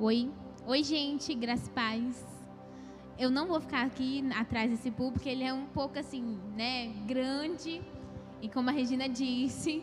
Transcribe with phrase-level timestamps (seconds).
[0.00, 0.30] Oi,
[0.64, 2.24] oi gente, graças paz.
[3.18, 7.82] Eu não vou ficar aqui atrás desse público, ele é um pouco assim, né, grande.
[8.40, 9.82] E como a Regina disse,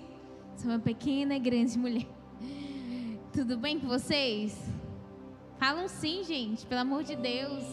[0.56, 2.08] sou uma pequena e grande mulher.
[3.34, 4.58] Tudo bem com vocês?
[5.60, 7.66] Falam sim, gente, pelo amor de Deus.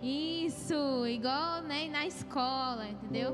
[0.00, 3.32] Isso, igual né, na escola, entendeu?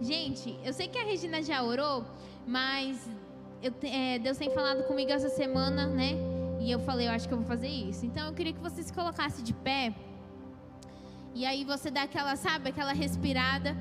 [0.00, 2.04] Gente, eu sei que a Regina já orou,
[2.44, 3.08] mas
[3.62, 6.29] eu, é, Deus tem falado comigo essa semana, né?
[6.60, 8.04] E eu falei, eu acho que eu vou fazer isso.
[8.04, 9.94] Então eu queria que você se colocasse de pé.
[11.34, 13.74] E aí você dá aquela, sabe, aquela respirada.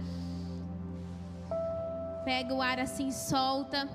[2.24, 3.90] Pega o ar assim, solta.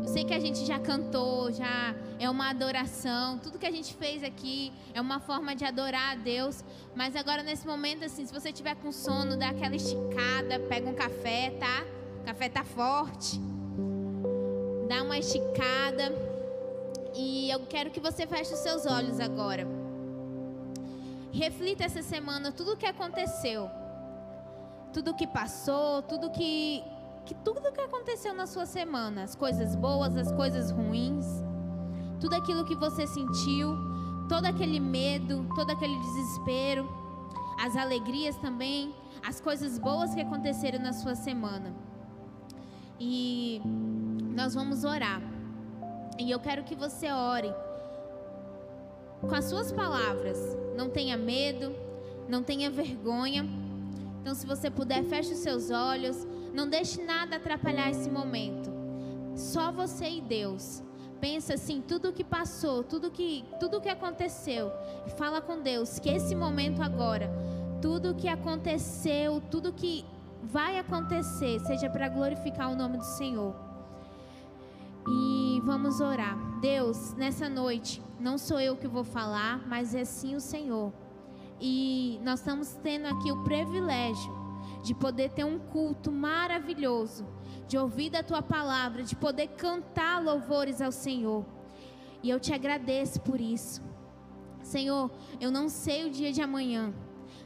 [0.00, 3.38] Eu sei que a gente já cantou, já é uma adoração.
[3.38, 6.64] Tudo que a gente fez aqui é uma forma de adorar a Deus.
[6.94, 10.94] Mas agora nesse momento assim, se você tiver com sono, dá aquela esticada, pega um
[10.94, 11.84] café, tá?
[12.22, 13.38] O café tá forte.
[14.88, 16.31] Dá uma esticada.
[17.14, 19.66] E eu quero que você feche os seus olhos agora.
[21.32, 23.68] Reflita essa semana tudo o que aconteceu.
[24.92, 26.82] Tudo que passou, tudo que,
[27.24, 31.24] que tudo que aconteceu na sua semana, as coisas boas, as coisas ruins,
[32.20, 33.74] tudo aquilo que você sentiu,
[34.28, 36.88] todo aquele medo, todo aquele desespero,
[37.58, 38.94] as alegrias também,
[39.26, 41.72] as coisas boas que aconteceram na sua semana.
[43.00, 43.62] E
[44.34, 45.31] nós vamos orar.
[46.18, 47.52] E eu quero que você ore
[49.20, 50.38] com as suas palavras.
[50.76, 51.74] Não tenha medo,
[52.28, 53.46] não tenha vergonha.
[54.20, 56.26] Então, se você puder, feche os seus olhos.
[56.52, 58.70] Não deixe nada atrapalhar esse momento.
[59.34, 60.82] Só você e Deus.
[61.20, 64.70] Pensa assim, tudo que passou, tudo que, tudo que aconteceu.
[65.06, 67.30] E fala com Deus que esse momento agora,
[67.80, 70.04] tudo que aconteceu, tudo que
[70.42, 73.71] vai acontecer, seja para glorificar o nome do Senhor.
[75.64, 76.36] Vamos orar.
[76.60, 80.92] Deus, nessa noite, não sou eu que vou falar, mas é sim o Senhor.
[81.60, 84.32] E nós estamos tendo aqui o privilégio
[84.82, 87.24] de poder ter um culto maravilhoso,
[87.68, 91.46] de ouvir da tua palavra, de poder cantar louvores ao Senhor.
[92.24, 93.80] E eu te agradeço por isso.
[94.64, 96.92] Senhor, eu não sei o dia de amanhã.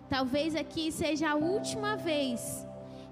[0.08, 2.66] Talvez aqui seja a última vez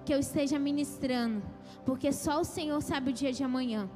[0.06, 1.42] que eu esteja ministrando,
[1.84, 3.86] porque só o Senhor sabe o dia de amanhã.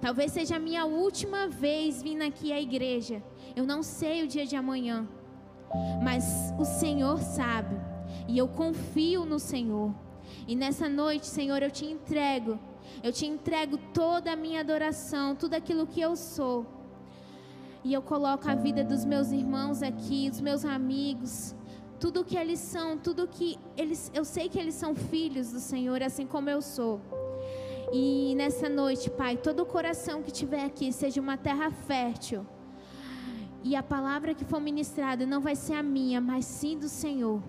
[0.00, 3.22] Talvez seja a minha última vez vindo aqui à igreja.
[3.56, 5.08] Eu não sei o dia de amanhã.
[6.02, 7.76] Mas o Senhor sabe.
[8.28, 9.94] E eu confio no Senhor.
[10.46, 12.58] E nessa noite, Senhor, eu te entrego.
[13.02, 16.66] Eu te entrego toda a minha adoração, tudo aquilo que eu sou.
[17.82, 21.54] E eu coloco a vida dos meus irmãos aqui, dos meus amigos,
[22.00, 26.02] tudo que eles são, tudo que eles, eu sei que eles são filhos do Senhor,
[26.02, 27.00] assim como eu sou.
[27.92, 32.46] E nessa noite, Pai, todo o coração que tiver aqui seja uma terra fértil.
[33.62, 37.42] E a palavra que for ministrada não vai ser a minha, mas sim do Senhor.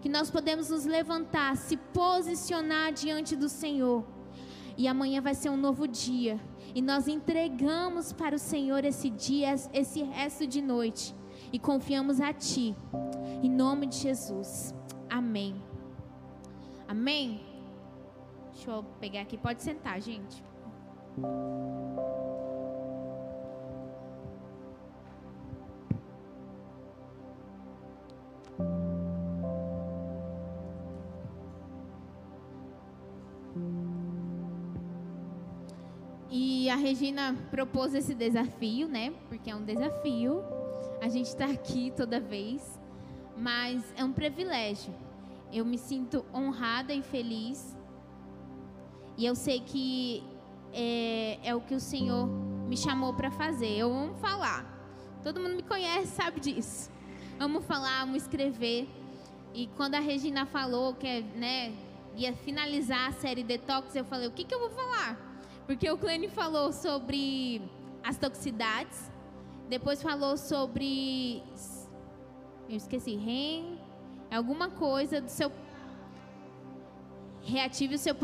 [0.00, 4.04] Que nós podemos nos levantar, se posicionar diante do Senhor.
[4.76, 6.40] E amanhã vai ser um novo dia.
[6.74, 11.14] E nós entregamos para o Senhor esse dia, esse resto de noite.
[11.52, 12.74] E confiamos a Ti.
[13.42, 14.74] Em nome de Jesus.
[15.08, 15.54] Amém.
[16.88, 17.49] Amém.
[18.52, 19.38] Deixa eu pegar aqui.
[19.38, 20.42] Pode sentar, gente.
[36.32, 39.12] E a Regina propôs esse desafio, né?
[39.28, 40.42] Porque é um desafio.
[41.02, 42.78] A gente está aqui toda vez,
[43.36, 44.94] mas é um privilégio.
[45.52, 47.76] Eu me sinto honrada e feliz
[49.20, 50.24] e eu sei que
[50.72, 52.26] é, é o que o Senhor
[52.66, 53.68] me chamou para fazer.
[53.76, 54.64] Eu amo falar.
[55.22, 56.90] Todo mundo me conhece, sabe disso.
[57.38, 58.88] Amo falar, amo escrever.
[59.52, 61.70] E quando a Regina falou que né,
[62.16, 65.18] ia finalizar a série Detox, eu falei: o que, que eu vou falar?
[65.66, 67.60] Porque o Clene falou sobre
[68.02, 69.10] as toxicidades,
[69.68, 71.42] depois falou sobre.
[72.70, 73.78] Eu esqueci, REM,
[74.30, 75.52] alguma coisa do seu
[77.42, 78.14] reative o seu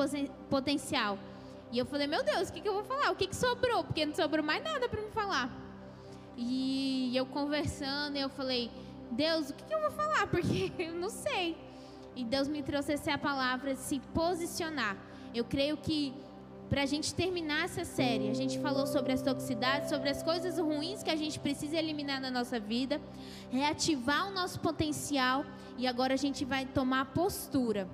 [0.48, 1.18] potencial.
[1.72, 3.10] E eu falei, meu Deus, o que, que eu vou falar?
[3.10, 3.84] O que, que sobrou?
[3.84, 5.50] Porque não sobrou mais nada para me falar.
[6.36, 8.70] E eu conversando, eu falei,
[9.10, 10.26] Deus, o que, que eu vou falar?
[10.30, 11.56] Porque eu não sei.
[12.14, 14.96] E Deus me trouxe essa palavra de se posicionar.
[15.34, 16.14] Eu creio que
[16.68, 20.58] para a gente terminar essa série, a gente falou sobre as toxicidades, sobre as coisas
[20.58, 23.00] ruins que a gente precisa eliminar na nossa vida,
[23.50, 25.44] reativar o nosso potencial
[25.78, 27.88] e agora a gente vai tomar postura.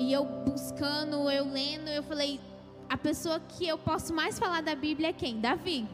[0.00, 2.40] E eu buscando, eu lendo, eu falei,
[2.88, 5.38] a pessoa que eu posso mais falar da Bíblia é quem?
[5.38, 5.86] Davi.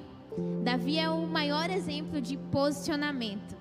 [0.62, 3.56] Davi é o maior exemplo de posicionamento.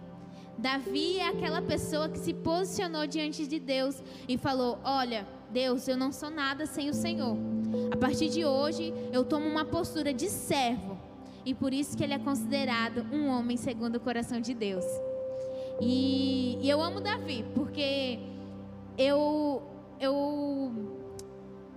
[0.57, 5.97] Davi é aquela pessoa que se posicionou diante de Deus e falou: Olha, Deus, eu
[5.97, 7.35] não sou nada sem o Senhor.
[7.91, 10.97] A partir de hoje, eu tomo uma postura de servo.
[11.43, 14.85] E por isso que ele é considerado um homem segundo o coração de Deus.
[15.81, 18.19] E, e eu amo Davi, porque
[18.97, 19.74] eu, eu.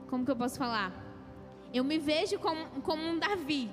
[0.08, 0.92] Como que eu posso falar?
[1.72, 3.70] Eu me vejo como, como um Davi,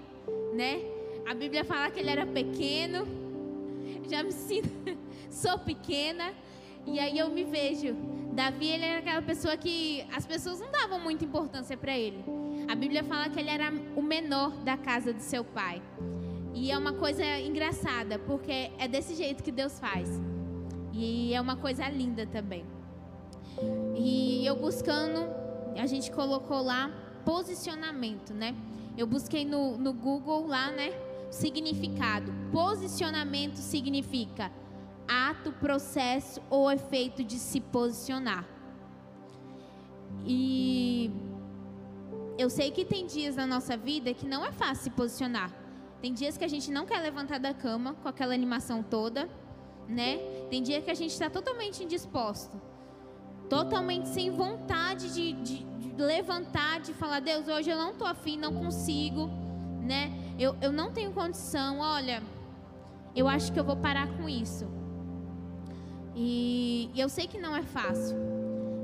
[0.54, 0.82] né?
[1.26, 3.08] A Bíblia fala que ele era pequeno.
[4.10, 4.70] Já me sinto.
[5.30, 6.34] Sou pequena.
[6.86, 7.96] E aí eu me vejo.
[8.34, 12.24] Davi, ele era aquela pessoa que as pessoas não davam muita importância para ele.
[12.68, 15.82] A Bíblia fala que ele era o menor da casa de seu pai.
[16.54, 20.10] E é uma coisa engraçada, porque é desse jeito que Deus faz.
[20.94, 22.66] E é uma coisa linda também.
[23.96, 25.28] E eu buscando,
[25.80, 26.92] a gente colocou lá
[27.24, 28.56] posicionamento, né?
[28.98, 30.92] Eu busquei no, no Google lá, né?
[31.32, 32.32] Significado.
[32.52, 34.52] Posicionamento significa
[35.08, 38.46] ato, processo ou efeito de se posicionar.
[40.26, 41.12] E
[42.38, 45.52] eu sei que tem dias na nossa vida que não é fácil se posicionar.
[46.02, 49.30] Tem dias que a gente não quer levantar da cama com aquela animação toda,
[49.88, 50.18] né?
[50.50, 52.62] Tem dia que a gente está totalmente indisposto,
[53.50, 58.38] totalmente sem vontade de, de, de, levantar, de falar, Deus, hoje eu não estou afim,
[58.38, 59.30] não consigo,
[59.82, 60.12] né?
[60.38, 62.22] Eu, eu não tenho condição, olha,
[63.16, 64.68] eu acho que eu vou parar com isso.
[66.16, 68.18] E, e eu sei que não é fácil.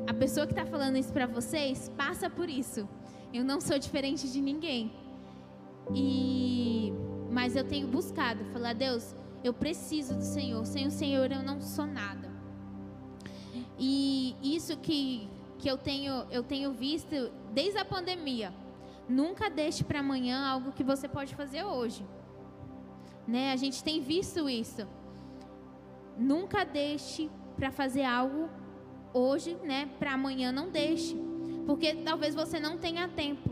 [0.07, 2.87] A pessoa que está falando isso para vocês passa por isso.
[3.33, 4.91] Eu não sou diferente de ninguém.
[5.93, 6.93] E
[7.31, 10.65] mas eu tenho buscado, falar Deus, eu preciso do Senhor.
[10.65, 12.30] Sem o Senhor eu não sou nada.
[13.83, 18.53] E isso que que eu tenho eu tenho visto desde a pandemia.
[19.09, 22.05] Nunca deixe para amanhã algo que você pode fazer hoje.
[23.27, 23.51] Né?
[23.51, 24.87] A gente tem visto isso.
[26.15, 28.49] Nunca deixe para fazer algo
[29.13, 29.89] hoje, né?
[29.99, 31.15] Para amanhã não deixe,
[31.65, 33.49] porque talvez você não tenha tempo.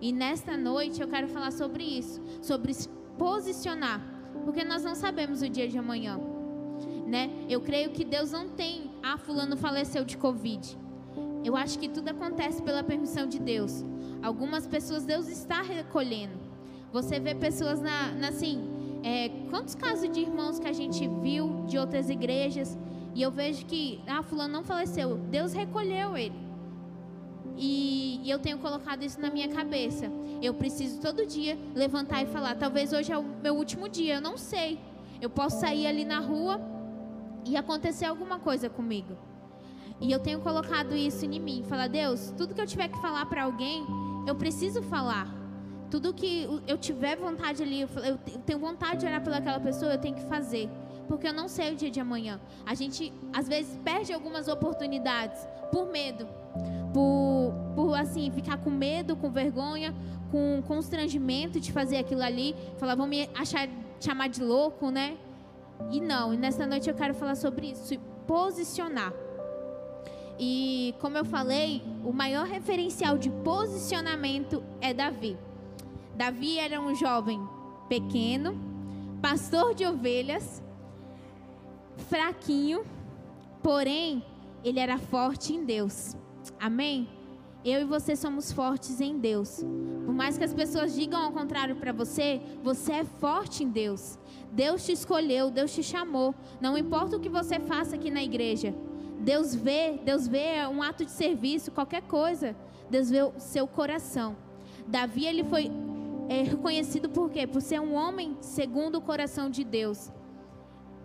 [0.00, 4.00] E nesta noite eu quero falar sobre isso, sobre se posicionar,
[4.44, 6.18] porque nós não sabemos o dia de amanhã,
[7.06, 7.30] né?
[7.48, 10.78] Eu creio que Deus não tem, ah, fulano faleceu de covid.
[11.44, 13.84] Eu acho que tudo acontece pela permissão de Deus.
[14.22, 16.34] Algumas pessoas Deus está recolhendo.
[16.92, 18.70] Você vê pessoas na, na assim,
[19.02, 22.78] é, quantos casos de irmãos que a gente viu de outras igrejas
[23.14, 26.40] e eu vejo que, ah, fulano não faleceu, Deus recolheu ele.
[27.56, 30.10] E, e eu tenho colocado isso na minha cabeça.
[30.40, 34.20] Eu preciso todo dia levantar e falar, talvez hoje é o meu último dia, eu
[34.20, 34.78] não sei.
[35.20, 36.60] Eu posso sair ali na rua
[37.44, 39.16] e acontecer alguma coisa comigo.
[40.00, 43.26] E eu tenho colocado isso em mim, falar, Deus, tudo que eu tiver que falar
[43.26, 43.86] para alguém,
[44.26, 45.42] eu preciso falar
[45.92, 48.16] tudo que eu tiver vontade ali, eu
[48.46, 50.66] tenho vontade de orar pelaquela pessoa, eu tenho que fazer.
[51.06, 52.40] Porque eu não sei o dia de amanhã.
[52.64, 56.26] A gente, às vezes, perde algumas oportunidades por medo.
[56.94, 59.94] Por, por assim, ficar com medo, com vergonha,
[60.30, 62.56] com constrangimento de fazer aquilo ali.
[62.78, 63.68] Falar, vão me achar,
[64.00, 65.18] chamar de louco, né?
[65.90, 69.12] E não, e nessa noite eu quero falar sobre isso, se posicionar.
[70.38, 75.36] E como eu falei, o maior referencial de posicionamento é Davi.
[76.14, 77.40] Davi era um jovem
[77.88, 78.58] pequeno,
[79.20, 80.62] pastor de ovelhas,
[82.08, 82.84] fraquinho,
[83.62, 84.24] porém
[84.64, 86.16] ele era forte em Deus.
[86.58, 87.08] Amém?
[87.64, 89.64] Eu e você somos fortes em Deus.
[90.04, 94.18] Por mais que as pessoas digam ao contrário para você, você é forte em Deus.
[94.52, 96.34] Deus te escolheu, Deus te chamou.
[96.60, 98.74] Não importa o que você faça aqui na igreja.
[99.18, 102.54] Deus vê, Deus vê um ato de serviço, qualquer coisa.
[102.90, 104.36] Deus vê o seu coração.
[104.86, 105.70] Davi ele foi
[106.28, 107.46] é reconhecido por quê?
[107.46, 110.10] Por ser um homem segundo o coração de Deus.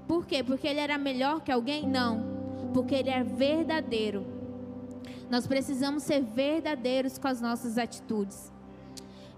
[0.07, 0.43] Por quê?
[0.43, 1.87] Porque ele era melhor que alguém?
[1.87, 2.23] Não.
[2.73, 4.25] Porque ele é verdadeiro.
[5.29, 8.51] Nós precisamos ser verdadeiros com as nossas atitudes.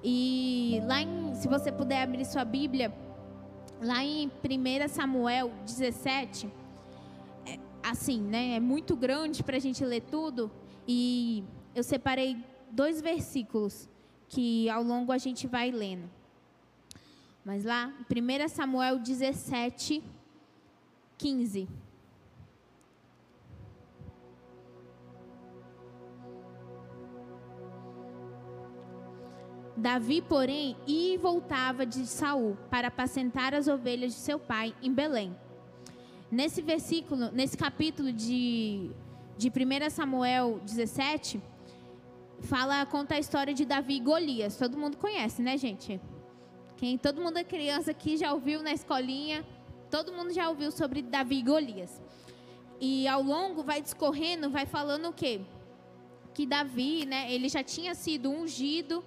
[0.03, 2.93] E lá em, se você puder abrir sua Bíblia,
[3.81, 6.49] lá em 1 Samuel 17,
[7.45, 8.55] é, assim, né?
[8.55, 10.51] É muito grande para a gente ler tudo.
[10.87, 11.43] E
[11.73, 12.37] eu separei
[12.71, 13.89] dois versículos
[14.27, 16.09] que ao longo a gente vai lendo.
[17.43, 20.03] Mas lá, 1 Samuel 17,
[21.17, 21.67] 15.
[29.79, 34.93] Davi, porém, ia e voltava de Saul para apacentar as ovelhas de seu pai em
[34.93, 35.35] Belém.
[36.29, 38.91] Nesse versículo, nesse capítulo de,
[39.37, 41.41] de 1 Samuel 17,
[42.41, 44.57] fala, conta a história de Davi e Golias.
[44.57, 45.99] Todo mundo conhece, né, gente?
[46.75, 49.45] Quem todo mundo é criança aqui já ouviu na escolinha,
[49.89, 52.01] todo mundo já ouviu sobre Davi e Golias.
[52.81, 55.41] E ao longo vai discorrendo, vai falando o quê?
[56.33, 59.03] Que Davi, né, ele já tinha sido ungido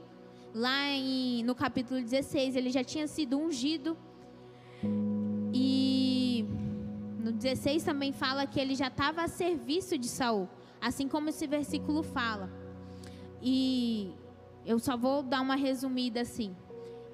[0.55, 3.97] lá em, no capítulo 16, ele já tinha sido ungido.
[5.53, 6.45] E
[7.19, 10.49] no 16 também fala que ele já estava a serviço de Saul,
[10.81, 12.51] assim como esse versículo fala.
[13.41, 14.13] E
[14.65, 16.55] eu só vou dar uma resumida assim.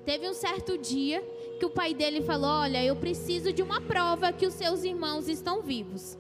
[0.04, 1.20] Teve um certo dia
[1.58, 5.28] que o pai dele falou: Olha, eu preciso de uma prova que os seus irmãos
[5.28, 6.18] estão vivos.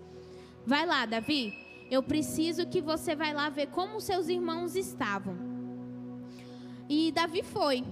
[0.66, 1.54] Vai lá, Davi.
[1.90, 5.57] Eu preciso que você vai lá ver como seus irmãos estavam.
[6.88, 7.84] E Davi foi.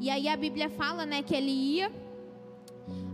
[0.00, 1.90] E aí a Bíblia fala, né, que ele ia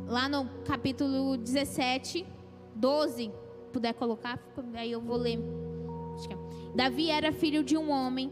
[0.07, 2.27] lá no capítulo 17,
[2.75, 3.31] 12,
[3.73, 4.39] puder colocar,
[4.75, 5.39] aí eu vou ler.
[6.31, 6.77] É.
[6.77, 8.31] Davi era filho de um homem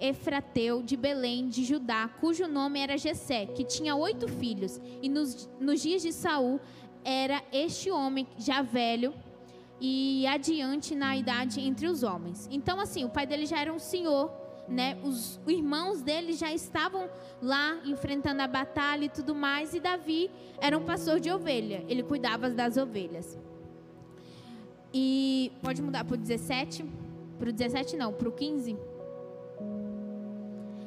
[0.00, 4.80] Efrateu de Belém de Judá, cujo nome era Jessé, que tinha oito filhos.
[5.02, 6.60] E nos, nos dias de Saul
[7.04, 9.12] era este homem já velho
[9.80, 12.48] e adiante na idade entre os homens.
[12.50, 14.30] Então, assim, o pai dele já era um senhor,
[14.68, 14.98] né?
[15.02, 17.08] Os irmãos dele já estavam
[17.40, 22.02] lá enfrentando a batalha e tudo mais, e Davi era um pastor de ovelha, ele
[22.02, 23.38] cuidava das ovelhas.
[24.92, 26.84] E pode mudar para o 17?
[27.38, 28.76] Para o 17 não, para o 15.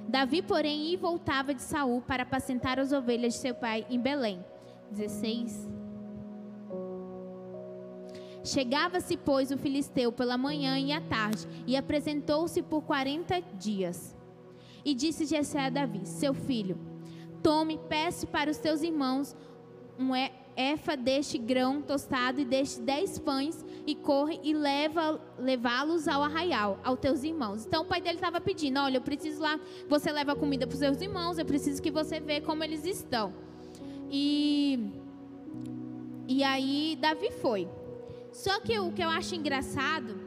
[0.07, 3.99] Davi, porém, ia e voltava de Saul para apacentar as ovelhas de seu pai em
[3.99, 4.43] Belém.
[4.91, 5.80] 16.
[8.43, 14.15] Chegava-se, pois, o filisteu pela manhã e à tarde, e apresentou-se por quarenta dias.
[14.83, 16.77] E disse Jessé a Davi: Seu filho,
[17.43, 19.35] tome, peço para os teus irmãos
[19.99, 20.11] um
[20.55, 26.79] efa deste grão tostado e deste dez pães, e corre e leva levá-los ao arraial,
[26.83, 27.65] aos teus irmãos.
[27.65, 30.79] Então o pai dele estava pedindo: Olha, eu preciso lá, você leva comida para os
[30.79, 33.33] seus irmãos, eu preciso que você veja como eles estão.
[34.09, 34.91] E,
[36.27, 37.67] e aí Davi foi.
[38.31, 40.19] Só que o que eu acho engraçado,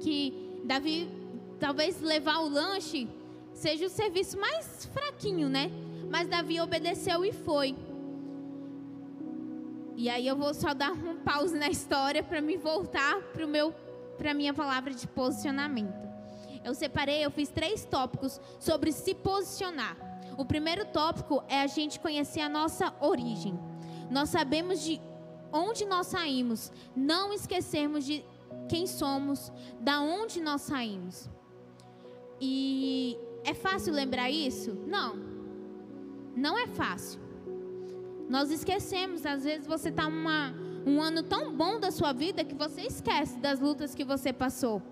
[0.00, 1.10] que Davi,
[1.58, 3.08] talvez levar o lanche
[3.52, 5.70] seja o serviço mais fraquinho, né?
[6.08, 7.76] Mas Davi obedeceu e foi.
[9.96, 13.74] E aí eu vou só dar um pause na história para me voltar para meu
[14.16, 16.08] para minha palavra de posicionamento.
[16.64, 19.96] Eu separei, eu fiz três tópicos sobre se posicionar.
[20.36, 23.58] O primeiro tópico é a gente conhecer a nossa origem.
[24.10, 25.00] Nós sabemos de
[25.52, 28.24] onde nós saímos, não esquecermos de
[28.68, 31.28] quem somos, da onde nós saímos.
[32.40, 34.74] E é fácil lembrar isso?
[34.86, 35.16] Não.
[36.36, 37.20] Não é fácil.
[38.28, 42.82] Nós esquecemos, às vezes você está um ano tão bom da sua vida que você
[42.82, 44.82] esquece das lutas que você passou.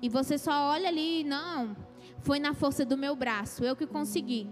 [0.00, 1.76] E você só olha ali, não,
[2.20, 4.48] foi na força do meu braço, eu que consegui.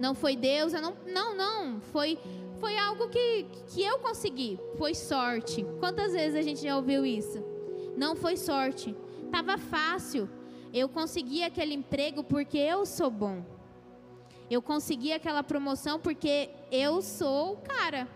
[0.00, 2.18] Não foi Deus, eu não, não, não, foi
[2.60, 4.58] foi algo que, que eu consegui.
[4.76, 5.64] Foi sorte.
[5.78, 7.42] Quantas vezes a gente já ouviu isso?
[7.96, 8.94] Não foi sorte.
[9.30, 10.28] Tava fácil.
[10.72, 13.44] Eu consegui aquele emprego porque eu sou bom.
[14.50, 18.08] Eu consegui aquela promoção porque eu sou o cara.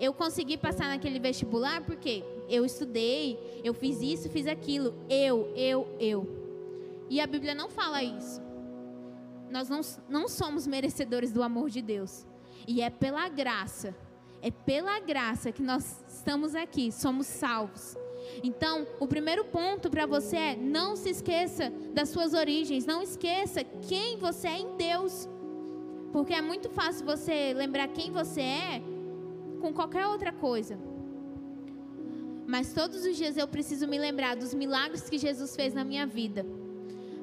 [0.00, 4.94] Eu consegui passar naquele vestibular porque eu estudei, eu fiz isso, fiz aquilo.
[5.08, 7.06] Eu, eu, eu.
[7.08, 8.42] E a Bíblia não fala isso.
[9.50, 12.26] Nós não, não somos merecedores do amor de Deus.
[12.66, 13.94] E é pela graça,
[14.40, 17.96] é pela graça que nós estamos aqui, somos salvos.
[18.42, 23.62] Então, o primeiro ponto para você é: não se esqueça das suas origens, não esqueça
[23.62, 25.28] quem você é em Deus.
[26.12, 28.82] Porque é muito fácil você lembrar quem você é
[29.60, 30.78] com qualquer outra coisa.
[32.46, 36.06] Mas todos os dias eu preciso me lembrar dos milagres que Jesus fez na minha
[36.06, 36.46] vida.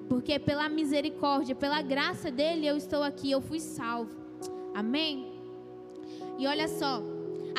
[0.10, 4.12] Porque pela misericórdia, pela graça dele, eu estou aqui, eu fui salvo.
[4.74, 5.30] Amém?
[6.38, 7.01] E olha só,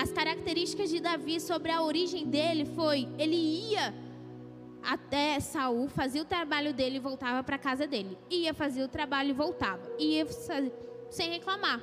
[0.01, 3.95] as características de Davi sobre a origem dele foi, ele ia
[4.83, 8.19] até Saul, fazia o trabalho dele e voltava para casa dele.
[8.31, 9.83] Ia fazer o trabalho e voltava.
[9.99, 10.27] Ia
[11.11, 11.81] sem reclamar,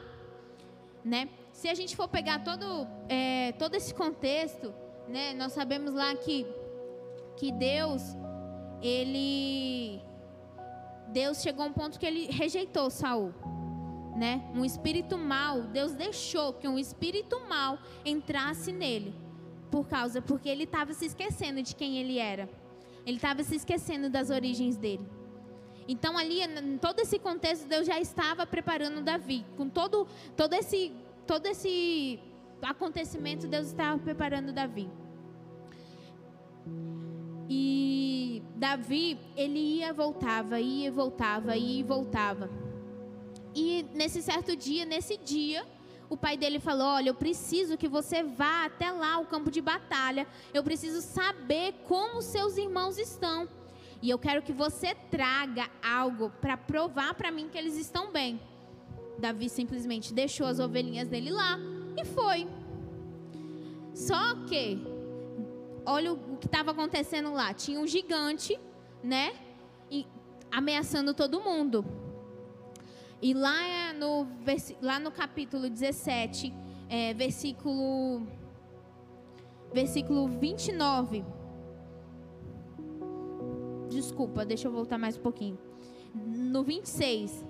[1.03, 1.29] né?
[1.53, 4.73] Se a gente for pegar todo, é, todo esse contexto,
[5.07, 5.33] né?
[5.33, 6.45] Nós sabemos lá que
[7.37, 8.01] que Deus
[8.81, 10.01] ele
[11.07, 13.33] Deus chegou a um ponto que ele rejeitou Saul
[14.19, 14.43] né?
[14.53, 19.15] Um espírito mal, Deus deixou que um espírito mal entrasse nele.
[19.71, 22.49] Por causa, porque ele estava se esquecendo de quem ele era.
[23.05, 25.07] Ele estava se esquecendo das origens dele.
[25.87, 29.45] Então ali, em todo esse contexto, Deus já estava preparando Davi.
[29.55, 30.91] Com todo, todo esse,
[31.25, 32.19] todo esse
[32.61, 34.89] acontecimento, Deus estava preparando Davi.
[37.47, 42.68] E Davi, ele ia voltava, ia voltava, ia e voltava.
[43.55, 45.65] E nesse certo dia, nesse dia,
[46.09, 49.61] o pai dele falou: Olha, eu preciso que você vá até lá, o campo de
[49.61, 50.27] batalha.
[50.53, 53.47] Eu preciso saber como seus irmãos estão.
[54.01, 58.39] E eu quero que você traga algo para provar para mim que eles estão bem.
[59.17, 61.59] Davi simplesmente deixou as ovelhinhas dele lá
[61.97, 62.47] e foi.
[63.93, 64.79] Só que,
[65.85, 68.57] olha o que estava acontecendo lá: tinha um gigante,
[69.03, 69.33] né?
[69.91, 70.07] E,
[70.51, 71.85] ameaçando todo mundo.
[73.21, 74.27] E lá no,
[74.81, 76.53] lá no capítulo 17,
[76.87, 78.25] é, versículo,
[79.73, 81.25] versículo 29.
[83.89, 85.59] Desculpa, deixa eu voltar mais um pouquinho.
[86.15, 87.45] No 26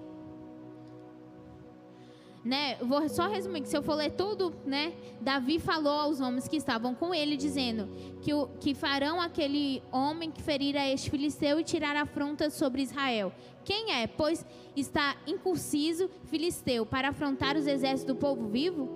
[2.44, 2.76] né?
[2.82, 4.94] Vou só resumir que se eu for ler tudo, né?
[5.20, 7.90] Davi falou aos homens que estavam com ele, dizendo
[8.22, 12.82] que, o, que farão aquele homem que ferir a este filisteu e tirar afronta sobre
[12.82, 13.34] Israel.
[13.64, 14.08] Quem é?
[14.08, 18.88] Pois está incursiso filisteu para afrontar os exércitos do povo vivo,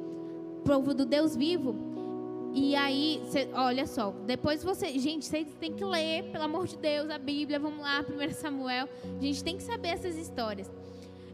[0.65, 1.93] povo do Deus vivo.
[2.55, 6.77] E aí, cê, olha só, depois você, gente, vocês têm que ler, pelo amor de
[6.77, 8.87] Deus, a Bíblia, vamos lá, 1 Samuel.
[9.03, 10.71] A gente tem que saber essas histórias.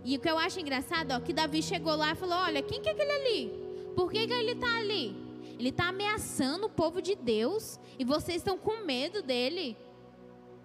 [0.04, 2.82] E o que eu acho engraçado, ó, que Davi chegou lá e falou: Olha, quem
[2.82, 3.70] que é aquele ali?
[3.96, 5.16] Por que, que ele está ali?
[5.58, 9.76] Ele está ameaçando o povo de Deus e vocês estão com medo dele.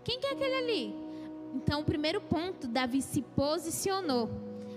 [0.05, 0.95] Quem que é aquele ali?
[1.55, 4.31] Então, o primeiro ponto, Davi se posicionou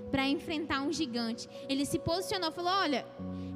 [0.10, 1.48] para enfrentar um gigante.
[1.70, 3.06] Ele se posicionou, falou: Olha,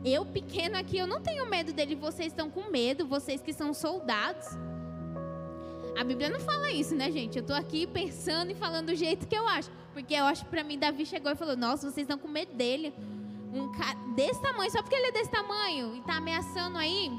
[0.05, 1.96] eu pequeno aqui, eu não tenho medo dele.
[1.96, 4.48] Vocês estão com medo, vocês que são soldados.
[5.98, 7.38] A Bíblia não fala isso, né, gente?
[7.38, 9.70] Eu estou aqui pensando e falando do jeito que eu acho.
[9.93, 12.53] Porque eu acho que para mim, Davi chegou e falou: Nossa, vocês estão com medo
[12.53, 12.93] dele.
[13.53, 17.12] Um cara desse tamanho, só porque ele é desse tamanho e está ameaçando aí.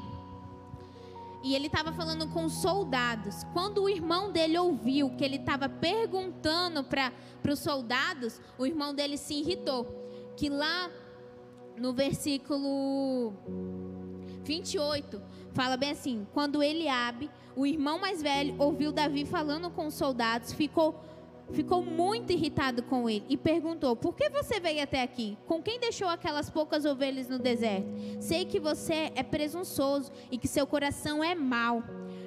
[1.43, 3.43] E ele estava falando com os soldados.
[3.53, 7.11] Quando o irmão dele ouviu que ele estava perguntando para
[7.51, 9.85] os soldados, o irmão dele se irritou.
[10.37, 10.89] Que lá
[11.77, 13.33] no versículo
[14.43, 15.21] 28,
[15.51, 20.53] fala bem assim: Quando Eliabe, o irmão mais velho, ouviu Davi falando com os soldados,
[20.53, 20.99] ficou
[21.51, 25.37] ficou muito irritado com ele e perguntou: Por que você veio até aqui?
[25.45, 27.87] Com quem deixou aquelas poucas ovelhas no deserto?
[28.19, 31.83] Sei que você é presunçoso e que seu coração é mau.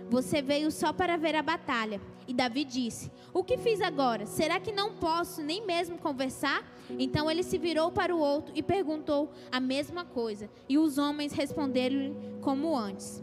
[0.09, 2.01] Você veio só para ver a batalha.
[2.29, 4.27] E Davi disse: O que fiz agora?
[4.27, 6.65] Será que não posso nem mesmo conversar?
[6.91, 10.49] Então ele se virou para o outro e perguntou a mesma coisa.
[10.69, 13.23] E os homens responderam como antes.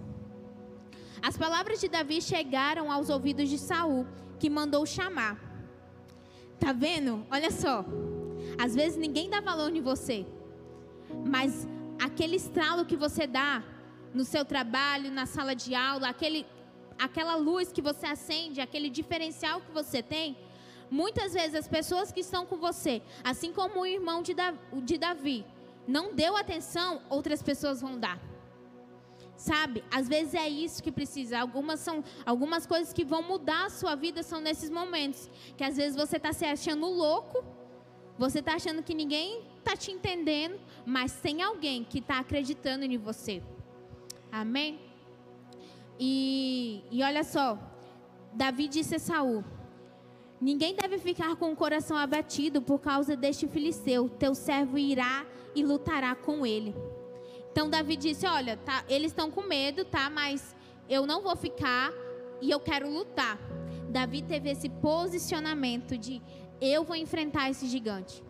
[1.21, 4.06] As palavras de Davi chegaram aos ouvidos de Saul,
[4.38, 5.53] que mandou chamar.
[6.63, 7.26] Tá vendo?
[7.30, 7.84] Olha só.
[8.58, 10.26] Às vezes ninguém dá valor em você.
[11.28, 11.67] Mas
[12.02, 13.62] aquele estralo que você dá
[14.13, 16.45] no seu trabalho, na sala de aula, aquele,
[16.97, 20.38] aquela luz que você acende, aquele diferencial que você tem,
[20.89, 25.45] muitas vezes as pessoas que estão com você, assim como o irmão de Davi,
[25.86, 28.17] não deu atenção, outras pessoas vão dar.
[29.36, 29.84] Sabe?
[29.91, 31.39] Às vezes é isso que precisa.
[31.39, 35.76] Algumas são algumas coisas que vão mudar a sua vida são nesses momentos que às
[35.76, 37.43] vezes você está se achando louco,
[38.17, 42.98] você está achando que ninguém está te entendendo, mas tem alguém que está acreditando em
[42.98, 43.41] você.
[44.32, 44.80] Amém?
[46.00, 47.58] E, e olha só,
[48.34, 49.43] Davi disse a Saul:
[50.39, 54.10] Ninguém deve ficar com o coração abatido por causa deste filisteu.
[54.10, 56.76] Teu servo irá e lutará com ele.
[57.54, 60.10] Então Davi disse: Olha, tá, eles estão com medo, tá?
[60.10, 60.56] Mas
[60.89, 61.94] eu não vou ficar
[62.42, 63.39] e eu quero lutar.
[63.89, 66.20] Davi teve esse posicionamento de
[66.60, 68.24] eu vou enfrentar esse gigante.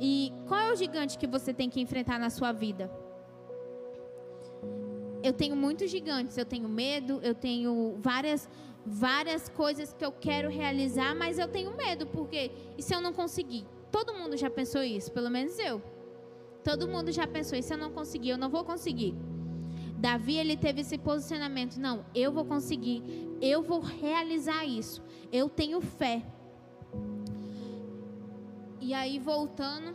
[0.00, 2.90] E qual é o gigante que você tem que enfrentar na sua vida?
[5.22, 8.48] Eu tenho muitos gigantes, eu tenho medo, eu tenho várias
[8.84, 13.12] várias coisas que eu quero realizar, mas eu tenho medo porque e se eu não
[13.12, 13.64] conseguir?
[13.92, 15.80] Todo mundo já pensou isso, pelo menos eu.
[16.62, 19.14] Todo mundo já pensou, e se eu não conseguir, eu não vou conseguir.
[19.96, 23.02] Davi, ele teve esse posicionamento, não, eu vou conseguir,
[23.40, 25.02] eu vou realizar isso.
[25.30, 26.22] Eu tenho fé.
[28.80, 29.94] E aí voltando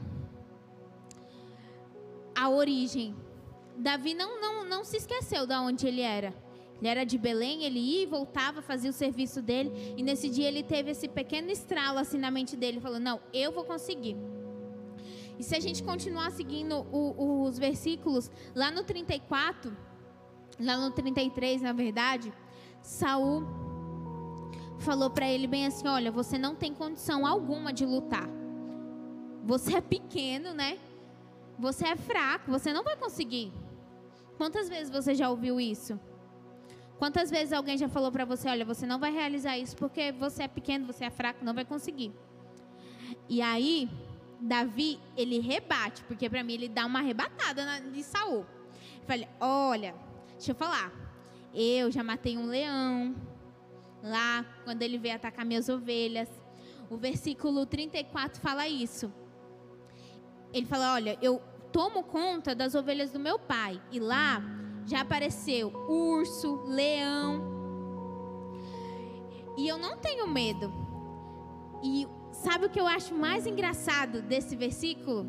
[2.35, 3.15] à origem.
[3.77, 6.33] Davi não, não, não se esqueceu de onde ele era.
[6.79, 9.71] Ele era de Belém, ele ia e voltava, fazia o serviço dele.
[9.97, 13.51] E nesse dia ele teve esse pequeno estralo assim na mente dele, falou: Não, eu
[13.51, 14.15] vou conseguir.
[15.37, 19.75] E se a gente continuar seguindo o, os versículos, lá no 34,
[20.59, 22.31] lá no 33, na verdade,
[22.81, 23.43] Saul
[24.79, 28.29] falou para ele bem assim: Olha, você não tem condição alguma de lutar.
[29.43, 30.77] Você é pequeno, né?
[31.57, 33.51] Você é fraco, você não vai conseguir.
[34.37, 35.99] Quantas vezes você já ouviu isso?
[36.97, 40.43] Quantas vezes alguém já falou para você: Olha, você não vai realizar isso porque você
[40.43, 42.13] é pequeno, você é fraco, não vai conseguir.
[43.27, 43.89] E aí,
[44.39, 48.45] Davi, ele rebate, porque para mim ele dá uma arrebatada de Saul.
[48.97, 49.95] Ele fala: Olha,
[50.33, 50.91] deixa eu falar,
[51.53, 53.15] eu já matei um leão
[54.03, 56.29] lá quando ele veio atacar minhas ovelhas.
[56.89, 59.11] O versículo 34 fala isso.
[60.53, 63.81] Ele fala: Olha, eu tomo conta das ovelhas do meu pai.
[63.91, 64.41] E lá
[64.85, 67.53] já apareceu urso, leão.
[69.57, 70.71] E eu não tenho medo.
[71.83, 72.07] E
[72.43, 75.25] sabe o que eu acho mais engraçado desse versículo?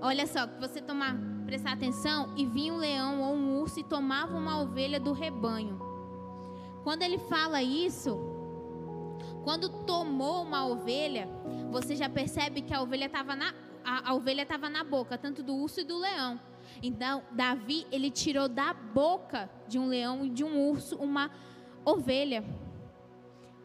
[0.00, 3.84] Olha só, que você tomar, prestar atenção e vinha um leão ou um urso e
[3.84, 5.80] tomava uma ovelha do rebanho.
[6.82, 8.18] Quando ele fala isso,
[9.44, 11.28] quando tomou uma ovelha,
[11.70, 13.54] você já percebe que a ovelha estava na
[13.84, 16.40] a, a ovelha estava na boca, tanto do urso e do leão.
[16.80, 21.30] Então, Davi, ele tirou da boca de um leão e de um urso uma
[21.84, 22.44] ovelha.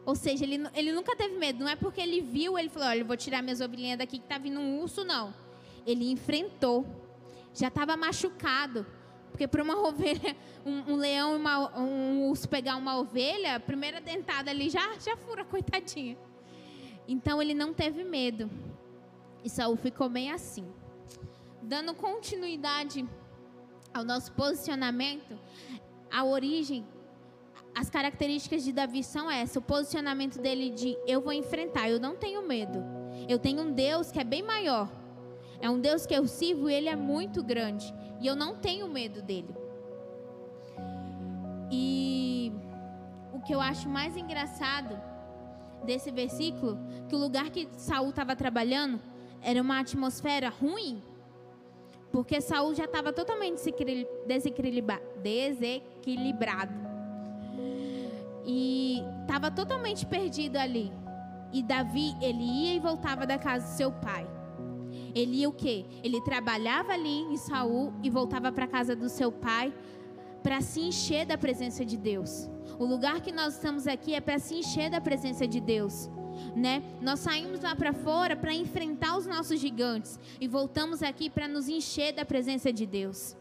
[0.08, 1.62] Ou seja, ele, ele nunca teve medo.
[1.62, 4.24] Não é porque ele viu, ele falou: Olha, eu vou tirar minhas ovelhinhas daqui que
[4.24, 5.34] está vindo um urso, não.
[5.86, 6.86] Ele enfrentou.
[7.52, 8.86] Já estava machucado.
[9.30, 13.60] Porque para uma ovelha, um, um leão e uma, um urso pegar uma ovelha, a
[13.60, 16.16] primeira dentada ali já, já fura, coitadinha.
[17.06, 18.50] Então ele não teve medo.
[19.44, 20.66] E Saul ficou bem assim.
[21.60, 23.06] Dando continuidade
[23.92, 25.38] ao nosso posicionamento,
[26.10, 26.86] a origem,
[27.74, 29.56] as características de Davi são essas.
[29.56, 32.82] O posicionamento dele de eu vou enfrentar, eu não tenho medo.
[33.28, 34.90] Eu tenho um Deus que é bem maior.
[35.60, 37.92] É um Deus que eu sirvo e ele é muito grande.
[38.20, 39.54] E eu não tenho medo dele.
[41.70, 42.52] E
[43.32, 45.00] o que eu acho mais engraçado
[45.84, 46.78] desse versículo,
[47.08, 49.00] que o lugar que Saul estava trabalhando
[49.40, 51.00] era uma atmosfera ruim,
[52.10, 53.62] porque Saul já estava totalmente
[54.26, 56.87] desequilibrado
[58.48, 60.90] e estava totalmente perdido ali.
[61.52, 64.26] E Davi, ele ia e voltava da casa do seu pai.
[65.14, 65.84] Ele ia o quê?
[66.02, 69.72] Ele trabalhava ali em Saul e voltava para a casa do seu pai
[70.42, 72.48] para se encher da presença de Deus.
[72.78, 76.08] O lugar que nós estamos aqui é para se encher da presença de Deus.
[76.56, 76.82] Né?
[77.02, 81.68] Nós saímos lá para fora para enfrentar os nossos gigantes e voltamos aqui para nos
[81.68, 83.36] encher da presença de Deus.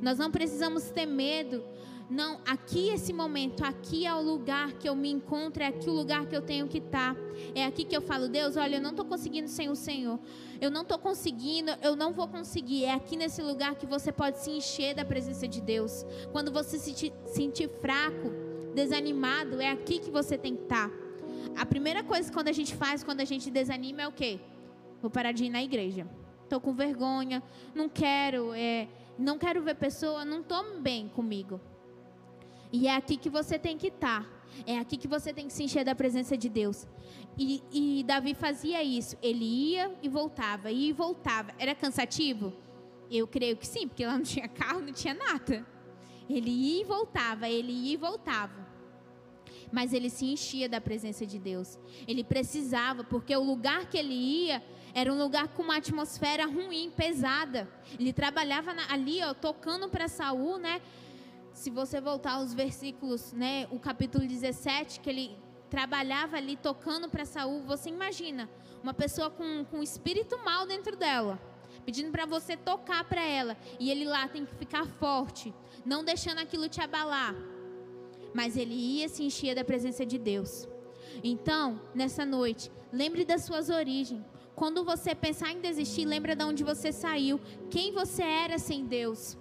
[0.00, 1.64] Nós não precisamos ter medo
[2.10, 5.92] não, aqui esse momento, aqui é o lugar que eu me encontro, é aqui o
[5.92, 7.14] lugar que eu tenho que estar.
[7.14, 7.20] Tá.
[7.54, 10.18] É aqui que eu falo, Deus, olha, eu não estou conseguindo sem o Senhor.
[10.58, 12.84] Eu não estou conseguindo, eu não vou conseguir.
[12.84, 16.06] É aqui nesse lugar que você pode se encher da presença de Deus.
[16.32, 18.32] Quando você se sentir fraco,
[18.74, 20.88] desanimado, é aqui que você tem que estar.
[20.88, 20.96] Tá.
[21.58, 24.40] A primeira coisa quando a gente faz, quando a gente desanima, é o quê?
[25.02, 26.08] Vou parar de ir na igreja.
[26.42, 27.42] Estou com vergonha,
[27.74, 31.60] não quero, é, não quero ver pessoa, não estou bem comigo.
[32.72, 34.22] E é aqui que você tem que estar.
[34.22, 34.38] Tá.
[34.66, 36.86] É aqui que você tem que se encher da presença de Deus.
[37.38, 39.16] E, e, Davi fazia isso.
[39.22, 41.52] Ele ia e voltava, ia e voltava.
[41.58, 42.52] Era cansativo?
[43.10, 45.66] Eu creio que sim, porque lá não tinha carro, não tinha nada.
[46.28, 48.66] Ele ia e voltava, ele ia e voltava.
[49.70, 51.78] Mas ele se enchia da presença de Deus.
[52.06, 54.62] Ele precisava, porque o lugar que ele ia
[54.94, 57.68] era um lugar com uma atmosfera ruim, pesada.
[57.98, 60.80] Ele trabalhava ali, ó, tocando para Saul, né?
[61.58, 65.36] Se você voltar aos versículos, né, o capítulo 17, que ele
[65.68, 68.48] trabalhava ali tocando para Saul, você imagina
[68.80, 71.36] uma pessoa com, com um espírito mal dentro dela,
[71.84, 75.52] pedindo para você tocar para ela, e ele lá tem que ficar forte,
[75.84, 77.34] não deixando aquilo te abalar.
[78.32, 80.68] Mas ele ia se encher da presença de Deus.
[81.24, 84.24] Então, nessa noite, lembre das suas origens.
[84.54, 89.36] Quando você pensar em desistir, lembra de onde você saiu, quem você era sem Deus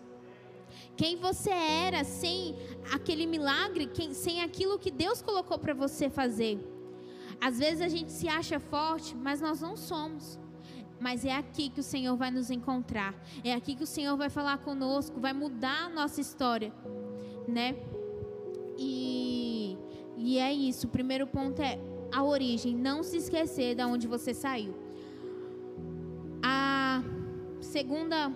[0.98, 2.56] quem você era sem
[2.92, 6.60] aquele milagre, quem, sem aquilo que Deus colocou para você fazer.
[7.40, 10.40] Às vezes a gente se acha forte, mas nós não somos.
[11.00, 13.14] Mas é aqui que o Senhor vai nos encontrar.
[13.44, 16.74] É aqui que o Senhor vai falar conosco, vai mudar a nossa história,
[17.48, 17.76] né?
[18.76, 19.78] E,
[20.18, 20.88] e é isso.
[20.88, 21.80] O primeiro ponto é
[22.12, 22.76] a origem.
[22.76, 24.74] Não se esquecer de onde você saiu.
[26.42, 27.04] A
[27.62, 28.32] segunda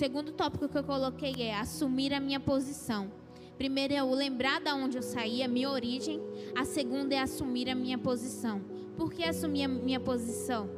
[0.00, 3.12] segundo tópico que eu coloquei é assumir a minha posição.
[3.58, 6.18] Primeiro é o lembrar de onde eu saí, a minha origem.
[6.56, 8.62] A segunda é assumir a minha posição.
[8.96, 10.70] Por que assumir a minha posição?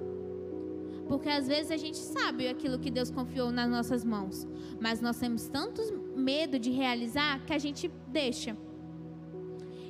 [1.06, 4.44] Porque às vezes a gente sabe aquilo que Deus confiou nas nossas mãos,
[4.80, 5.80] mas nós temos tanto
[6.16, 8.56] medo de realizar que a gente deixa.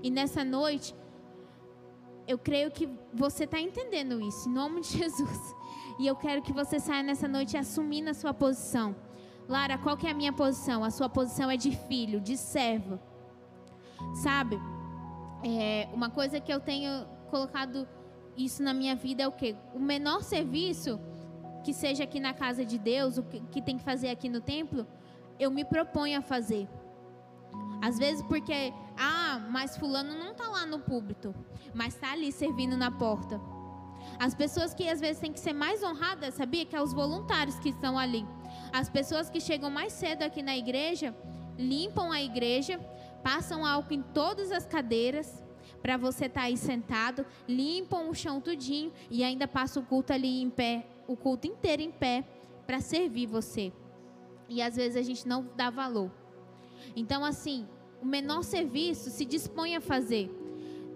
[0.03, 0.95] E nessa noite,
[2.29, 5.55] eu creio que você está entendendo isso, em nome de Jesus.
[5.99, 8.95] E eu quero que você saia nessa noite assumindo a sua posição.
[9.49, 10.85] Lara, qual que é a minha posição?
[10.85, 12.99] A sua posição é de filho, de servo.
[14.23, 14.59] Sabe?
[15.45, 17.87] É, uma coisa que eu tenho colocado
[18.37, 19.57] isso na minha vida é o quê?
[19.75, 21.01] O menor serviço
[21.63, 24.87] que seja aqui na casa de Deus, o que, tem que fazer aqui no templo,
[25.39, 26.69] eu me proponho a fazer.
[27.81, 31.35] Às vezes porque, ah, mas fulano não está lá no púlpito,
[31.75, 33.41] mas está ali servindo na porta.
[34.19, 36.65] As pessoas que às vezes têm que ser mais honradas, sabia?
[36.65, 38.27] Que é os voluntários que estão ali.
[38.73, 41.15] As pessoas que chegam mais cedo aqui na igreja,
[41.59, 42.81] limpam a igreja,
[43.23, 45.43] passam álcool em todas as cadeiras,
[45.83, 50.13] para você estar tá aí sentado, limpam o chão tudinho e ainda passa o culto
[50.13, 52.25] ali em pé, o culto inteiro em pé,
[52.67, 53.73] para servir você.
[54.49, 56.11] E às vezes a gente não dá valor.
[56.97, 57.67] Então, assim,
[58.01, 60.31] o menor serviço se dispõe a fazer.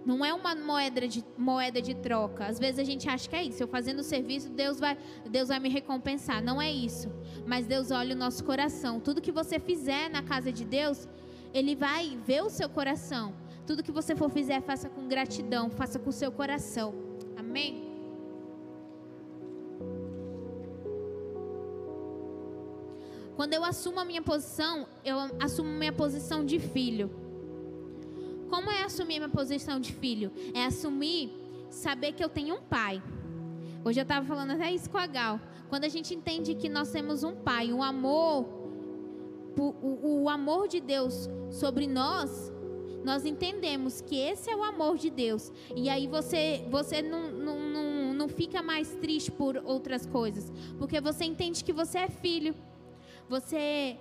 [0.07, 2.47] Não é uma moeda de, moeda de troca.
[2.47, 3.61] Às vezes a gente acha que é isso.
[3.61, 4.97] Eu fazendo o serviço, Deus vai,
[5.29, 6.41] Deus vai me recompensar.
[6.41, 7.13] Não é isso.
[7.45, 9.01] Mas Deus olha o nosso coração.
[9.01, 11.09] Tudo que você fizer na casa de Deus,
[11.53, 13.35] Ele vai ver o seu coração.
[13.67, 16.95] Tudo que você for fizer, faça com gratidão, faça com o seu coração.
[17.37, 17.85] Amém?
[23.35, 27.26] Quando eu assumo a minha posição, eu assumo minha posição de filho.
[28.49, 30.33] Como é assumir minha posição de filho?
[30.55, 31.33] É assumir,
[31.71, 33.03] saber que eu tenho um pai.
[33.85, 35.41] Hoje eu estava falando até isso com a Gal.
[35.69, 38.47] Quando a gente entende que nós temos um pai, um amor,
[39.59, 42.53] o, o amor de Deus sobre nós,
[43.05, 45.53] nós entendemos que esse é o amor de Deus.
[45.77, 50.53] E aí você, você não, não, não, não fica mais triste por outras coisas.
[50.79, 52.55] Porque você entende que você é filho.
[53.29, 53.97] Você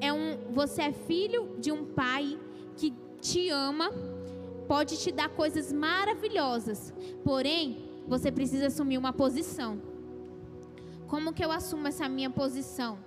[0.00, 2.38] é, um, você é filho de um pai
[2.76, 3.90] que te ama,
[4.66, 6.92] pode te dar coisas maravilhosas.
[7.24, 9.80] Porém, você precisa assumir uma posição.
[11.06, 12.98] Como que eu assumo essa minha posição?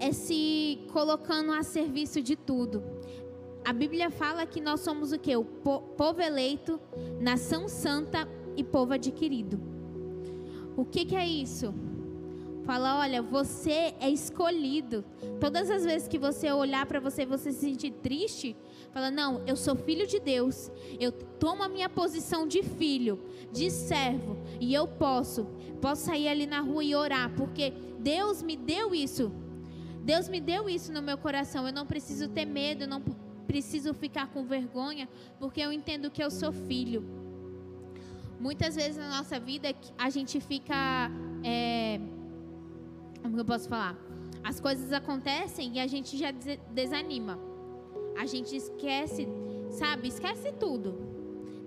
[0.00, 2.82] É se colocando a serviço de tudo.
[3.64, 5.36] A Bíblia fala que nós somos o que?
[5.36, 6.80] O povo eleito,
[7.20, 9.60] nação santa e povo adquirido.
[10.76, 11.74] O que, que é isso?
[12.68, 15.02] Fala, olha, você é escolhido.
[15.40, 18.54] Todas as vezes que você olhar para você, você se sentir triste,
[18.92, 20.70] fala, não, eu sou filho de Deus.
[21.00, 25.46] Eu tomo a minha posição de filho, de servo, e eu posso,
[25.80, 29.32] posso sair ali na rua e orar, porque Deus me deu isso.
[30.02, 31.66] Deus me deu isso no meu coração.
[31.66, 33.00] Eu não preciso ter medo, eu não
[33.46, 37.02] preciso ficar com vergonha, porque eu entendo que eu sou filho.
[38.38, 41.10] Muitas vezes na nossa vida a gente fica.
[41.42, 41.98] É,
[43.22, 43.96] como eu posso falar?
[44.42, 46.30] As coisas acontecem e a gente já
[46.70, 47.38] desanima.
[48.16, 49.28] A gente esquece,
[49.70, 50.08] sabe?
[50.08, 50.98] Esquece tudo.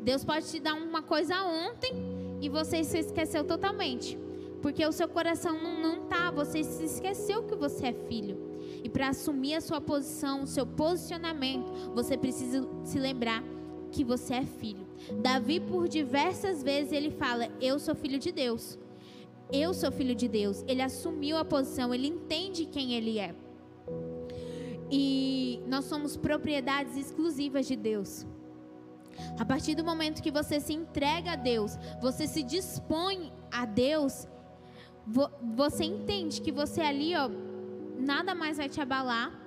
[0.01, 1.93] Deus pode te dar uma coisa ontem
[2.41, 4.17] e você se esqueceu totalmente.
[4.61, 8.37] Porque o seu coração não, não tá, você se esqueceu que você é filho.
[8.83, 13.43] E para assumir a sua posição, o seu posicionamento, você precisa se lembrar
[13.91, 14.85] que você é filho.
[15.21, 18.77] Davi, por diversas vezes, ele fala: Eu sou filho de Deus.
[19.51, 20.63] Eu sou filho de Deus.
[20.67, 23.35] Ele assumiu a posição, ele entende quem ele é.
[24.89, 28.25] E nós somos propriedades exclusivas de Deus.
[29.39, 34.27] A partir do momento que você se entrega a Deus, você se dispõe a Deus,
[35.55, 37.29] você entende que você ali, ó,
[37.97, 39.40] nada mais vai te abalar.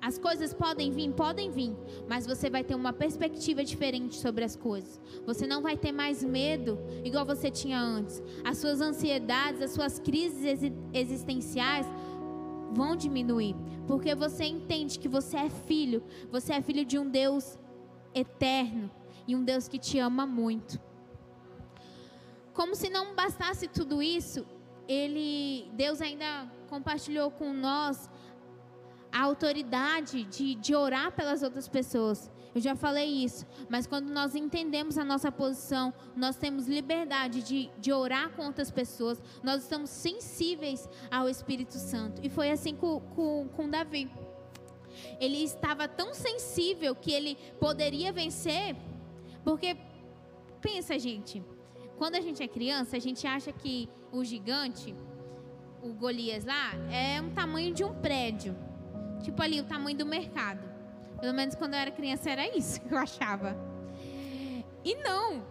[0.00, 1.76] As coisas podem vir, podem vir,
[2.08, 5.00] mas você vai ter uma perspectiva diferente sobre as coisas.
[5.26, 8.22] Você não vai ter mais medo igual você tinha antes.
[8.44, 11.86] As suas ansiedades, as suas crises existenciais
[12.72, 13.56] vão diminuir,
[13.86, 17.58] porque você entende que você é filho, você é filho de um Deus
[18.14, 18.90] eterno
[19.26, 20.80] e um Deus que te ama muito.
[22.54, 24.46] Como se não bastasse tudo isso,
[24.86, 28.08] ele, Deus ainda compartilhou com nós
[29.12, 32.30] a autoridade de, de orar pelas outras pessoas.
[32.54, 37.70] Eu já falei isso, mas quando nós entendemos a nossa posição, nós temos liberdade de,
[37.78, 42.20] de orar com outras pessoas, nós estamos sensíveis ao Espírito Santo.
[42.24, 44.10] E foi assim com, com, com Davi.
[45.20, 48.74] Ele estava tão sensível que ele poderia vencer,
[49.44, 49.76] porque,
[50.60, 51.42] pensa, gente,
[51.96, 54.94] quando a gente é criança, a gente acha que o gigante
[55.82, 58.56] o Golias lá é um tamanho de um prédio.
[59.22, 60.60] Tipo ali, o tamanho do mercado.
[61.20, 63.56] Pelo menos quando eu era criança era isso que eu achava.
[64.84, 65.42] E não,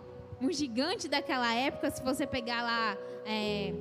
[0.41, 3.73] um gigante daquela época, se você pegar lá é,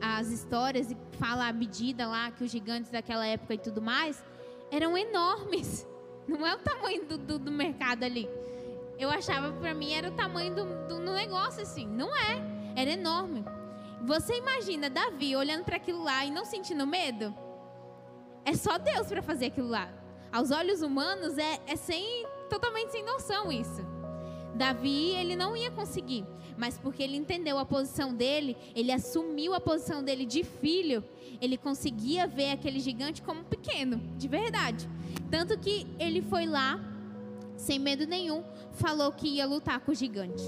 [0.00, 4.24] as histórias e fala a medida lá que os gigantes daquela época e tudo mais,
[4.70, 5.86] eram enormes.
[6.26, 8.28] Não é o tamanho do, do, do mercado ali.
[8.98, 11.86] Eu achava para mim era o tamanho do, do negócio assim.
[11.86, 12.40] Não é.
[12.76, 13.44] Era enorme.
[14.02, 17.34] Você imagina Davi olhando para aquilo lá e não sentindo medo?
[18.44, 19.92] É só Deus para fazer aquilo lá.
[20.32, 23.84] Aos olhos humanos é, é sem, totalmente sem noção isso.
[24.54, 26.26] Davi, ele não ia conseguir,
[26.56, 31.02] mas porque ele entendeu a posição dele, ele assumiu a posição dele de filho,
[31.40, 34.88] ele conseguia ver aquele gigante como pequeno, de verdade.
[35.30, 36.78] Tanto que ele foi lá,
[37.56, 40.44] sem medo nenhum, falou que ia lutar com o gigante.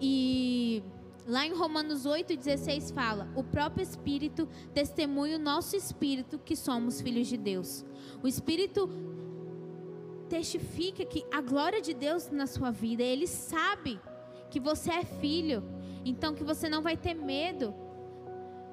[0.00, 0.82] E
[1.30, 7.28] lá em Romanos 8,16 fala: O próprio Espírito testemunha o nosso espírito que somos filhos
[7.28, 7.84] de Deus.
[8.22, 8.90] O Espírito
[10.28, 14.00] testifica que a glória de Deus na sua vida, ele sabe
[14.50, 15.62] que você é filho,
[16.04, 17.74] então que você não vai ter medo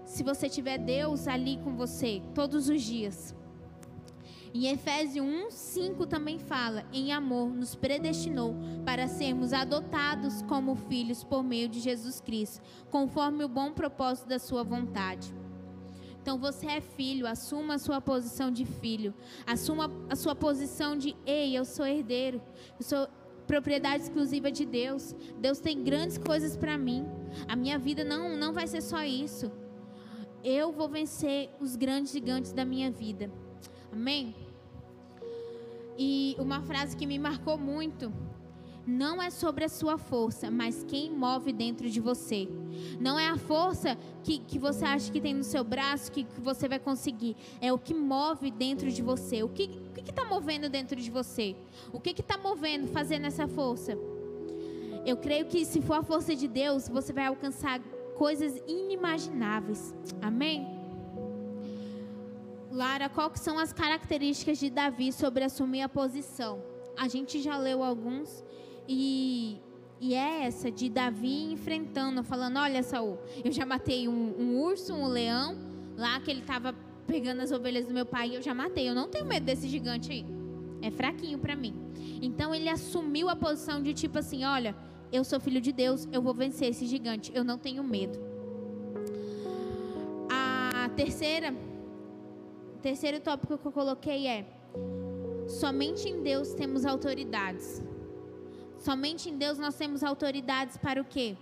[0.04, 3.36] se você tiver Deus ali com você todos os dias.
[4.54, 8.56] Em Efésios 1, 5 também fala: em amor nos predestinou
[8.86, 14.40] para sermos adotados como filhos por meio de Jesus Cristo, conforme o bom propósito da
[14.40, 15.34] sua vontade.
[16.22, 19.14] Então você é filho, assuma a sua posição de filho,
[19.46, 22.42] assuma a sua posição de ei, eu sou herdeiro,
[22.78, 23.08] eu sou
[23.48, 25.16] propriedade exclusiva de Deus.
[25.40, 27.06] Deus tem grandes coisas para mim.
[27.48, 29.50] A minha vida não não vai ser só isso.
[30.44, 33.32] Eu vou vencer os grandes gigantes da minha vida.
[33.92, 34.36] Amém.
[35.98, 38.12] E uma frase que me marcou muito
[38.88, 42.48] não é sobre a sua força, mas quem move dentro de você.
[43.00, 46.40] Não é a força que, que você acha que tem no seu braço que, que
[46.40, 47.36] você vai conseguir.
[47.60, 49.44] É o que move dentro de você.
[49.44, 51.54] O que está movendo dentro de você?
[51.92, 53.98] O que está movendo, fazendo essa força?
[55.06, 57.82] Eu creio que se for a força de Deus, você vai alcançar
[58.16, 59.94] coisas inimagináveis.
[60.22, 60.77] Amém?
[62.72, 66.62] Lara, quais são as características de Davi sobre assumir a posição?
[66.98, 68.44] A gente já leu alguns,
[68.88, 69.58] e,
[70.00, 74.94] e é essa de Davi enfrentando, falando: Olha, Saul, eu já matei um, um urso,
[74.94, 75.58] um leão,
[75.96, 76.74] lá que ele estava
[77.06, 78.88] pegando as ovelhas do meu pai, eu já matei.
[78.88, 80.26] Eu não tenho medo desse gigante aí.
[80.82, 81.74] É fraquinho para mim.
[82.22, 84.76] Então ele assumiu a posição de tipo assim: Olha,
[85.12, 88.20] eu sou filho de Deus, eu vou vencer esse gigante, eu não tenho medo.
[90.30, 91.54] A terceira,
[92.88, 94.46] terceiro tópico que eu coloquei é:
[95.46, 97.84] somente em Deus temos autoridades.
[98.78, 101.36] Somente em Deus nós temos autoridades para o quê?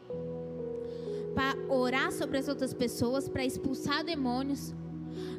[1.36, 4.74] Para orar sobre as outras pessoas, para expulsar demônios.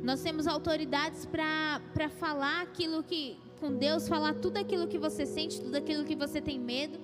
[0.01, 5.61] Nós temos autoridades para falar aquilo que, com Deus, falar tudo aquilo que você sente,
[5.61, 7.01] tudo aquilo que você tem medo.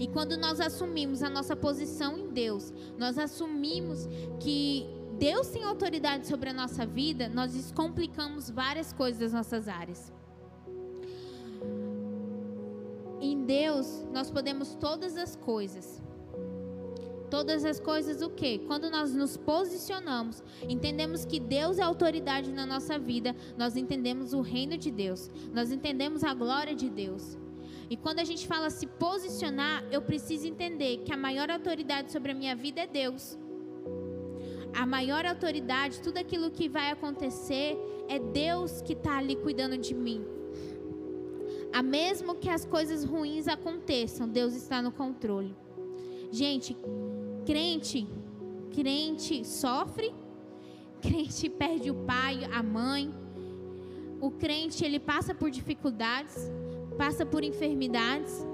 [0.00, 4.08] E quando nós assumimos a nossa posição em Deus, nós assumimos
[4.40, 10.12] que Deus tem autoridade sobre a nossa vida, nós descomplicamos várias coisas das nossas áreas.
[13.20, 16.00] Em Deus nós podemos todas as coisas.
[17.28, 18.60] Todas as coisas o quê?
[18.66, 24.40] Quando nós nos posicionamos, entendemos que Deus é autoridade na nossa vida, nós entendemos o
[24.40, 27.36] reino de Deus, nós entendemos a glória de Deus.
[27.90, 32.32] E quando a gente fala se posicionar, eu preciso entender que a maior autoridade sobre
[32.32, 33.36] a minha vida é Deus.
[34.78, 37.76] A maior autoridade, tudo aquilo que vai acontecer,
[38.08, 40.24] é Deus que está ali cuidando de mim.
[41.72, 45.52] A mesmo que as coisas ruins aconteçam, Deus está no controle.
[46.30, 46.76] Gente,
[47.44, 48.06] crente,
[48.72, 50.14] crente sofre,
[51.02, 53.12] crente perde o pai, a mãe.
[54.20, 56.36] O crente ele passa por dificuldades,
[56.96, 58.46] passa por enfermidades,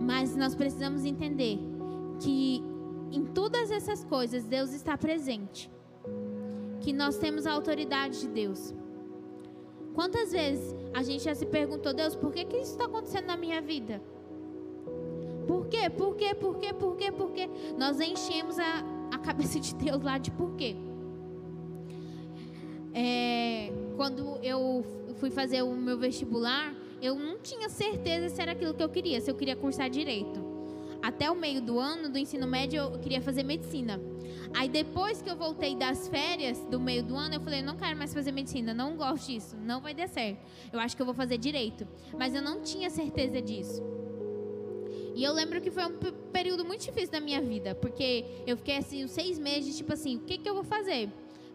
[0.00, 1.60] mas nós precisamos entender
[2.18, 2.73] que
[3.14, 5.70] em todas essas coisas Deus está presente.
[6.80, 8.74] Que nós temos a autoridade de Deus.
[9.94, 13.36] Quantas vezes a gente já se perguntou, Deus, por que, que isso está acontecendo na
[13.36, 14.02] minha vida?
[15.46, 15.88] Por quê?
[15.88, 16.34] Por quê?
[16.34, 16.72] Por quê?
[16.72, 17.12] Por quê?
[17.12, 17.48] Por quê?
[17.78, 20.74] Nós enchemos a, a cabeça de Deus lá de por quê.
[22.92, 24.84] É, quando eu
[25.16, 29.20] fui fazer o meu vestibular, eu não tinha certeza se era aquilo que eu queria,
[29.20, 30.43] se eu queria cursar direito.
[31.04, 34.00] Até o meio do ano do ensino médio eu queria fazer medicina.
[34.56, 37.94] Aí depois que eu voltei das férias do meio do ano, eu falei, não quero
[37.94, 40.38] mais fazer medicina, não gosto disso, não vai dar certo.
[40.72, 41.86] Eu acho que eu vou fazer direito.
[42.18, 43.82] Mas eu não tinha certeza disso.
[45.14, 45.92] E eu lembro que foi um
[46.32, 50.20] período muito difícil da minha vida, porque eu fiquei assim, seis meses, tipo assim, o
[50.20, 51.10] que, que eu vou fazer?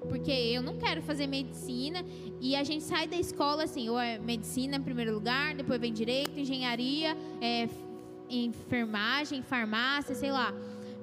[0.07, 2.05] Porque eu não quero fazer medicina
[2.39, 5.91] e a gente sai da escola assim, ou é medicina em primeiro lugar, depois vem
[5.91, 7.67] direito, engenharia, é,
[8.29, 10.53] enfermagem, farmácia, sei lá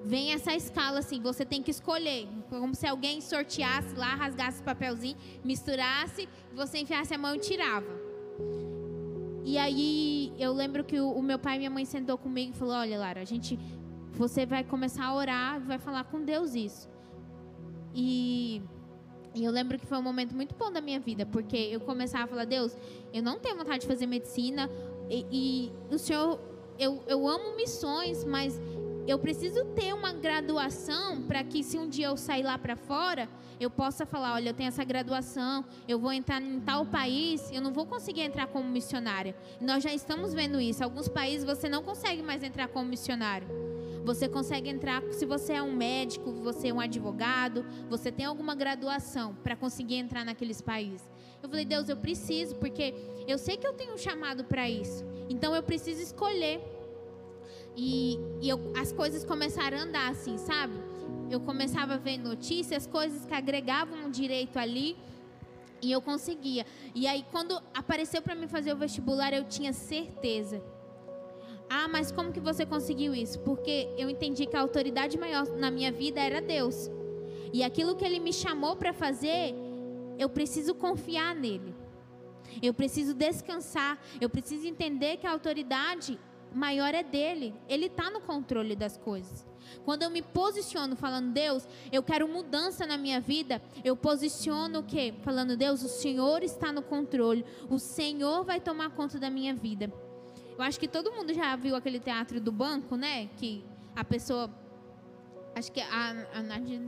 [0.07, 4.64] vem essa escala assim, você tem que escolher, como se alguém sorteasse lá, rasgasse o
[4.64, 7.93] papelzinho, misturasse, você enfiasse a mão e tirava.
[9.45, 12.57] E aí eu lembro que o, o meu pai e minha mãe sentou comigo e
[12.57, 13.59] falou: "Olha, Lara, a gente
[14.12, 16.89] você vai começar a orar, vai falar com Deus isso".
[17.93, 18.62] E
[19.35, 22.24] e eu lembro que foi um momento muito bom da minha vida, porque eu começava
[22.24, 22.77] a falar: Deus,
[23.12, 24.70] eu não tenho vontade de fazer medicina,
[25.09, 26.41] E, e o Senhor,
[26.79, 28.61] eu, eu amo missões, mas
[29.07, 33.29] eu preciso ter uma graduação para que se um dia eu sair lá para fora,
[33.59, 37.61] eu possa falar, olha, eu tenho essa graduação, eu vou entrar em tal país, eu
[37.61, 39.35] não vou conseguir entrar como missionária.
[39.61, 40.83] Nós já estamos vendo isso.
[40.83, 43.47] Alguns países você não consegue mais entrar como missionário.
[44.05, 48.55] Você consegue entrar se você é um médico, você é um advogado, você tem alguma
[48.55, 51.09] graduação para conseguir entrar naqueles países.
[51.43, 52.95] Eu falei, Deus, eu preciso, porque
[53.27, 55.05] eu sei que eu tenho um chamado para isso.
[55.29, 56.61] Então eu preciso escolher.
[57.77, 60.74] E, e eu, as coisas começaram a andar assim, sabe?
[61.31, 64.97] Eu começava a ver notícias, coisas que agregavam um direito ali.
[65.83, 66.64] E eu conseguia.
[66.95, 70.62] E aí, quando apareceu para mim fazer o vestibular, eu tinha certeza.
[71.68, 73.41] Ah, mas como que você conseguiu isso?
[73.41, 76.91] Porque eu entendi que a autoridade maior na minha vida era Deus.
[77.53, 79.55] E aquilo que Ele me chamou para fazer,
[80.18, 81.74] eu preciso confiar nele.
[82.62, 83.98] Eu preciso descansar.
[84.20, 86.18] Eu preciso entender que a autoridade
[86.52, 87.54] maior é dele.
[87.68, 89.46] Ele está no controle das coisas.
[89.84, 94.82] Quando eu me posiciono falando, Deus, eu quero mudança na minha vida, eu posiciono o
[94.82, 95.14] quê?
[95.22, 99.92] Falando, Deus, o Senhor está no controle, o Senhor vai tomar conta da minha vida.
[100.57, 103.28] Eu acho que todo mundo já viu aquele teatro do banco, né?
[103.36, 103.62] Que
[103.94, 104.50] a pessoa.
[105.54, 106.80] Acho que a, a Nadia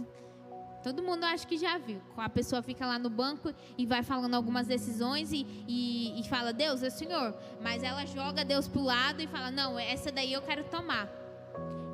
[0.88, 2.00] Todo mundo acho que já viu.
[2.16, 6.50] A pessoa fica lá no banco e vai falando algumas decisões e, e, e fala,
[6.50, 7.34] Deus, é o Senhor.
[7.60, 11.06] Mas ela joga Deus para o lado e fala, não, essa daí eu quero tomar.